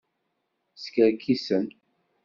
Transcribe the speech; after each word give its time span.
Skerkisen. 0.75 1.71